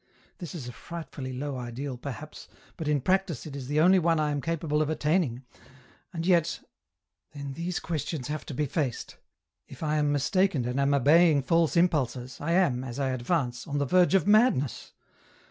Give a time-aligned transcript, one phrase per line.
[0.39, 4.19] This is a frightfully low ideal, perhaps, but in practice it is the only one
[4.19, 5.43] I am capable of attaining,
[6.11, 6.59] and yet!
[6.97, 9.17] '* Then these questions have to be faced!
[9.67, 13.67] If I am mis taken and am obeying false impulses, I am, as I advance,
[13.67, 14.91] on the verge of madness.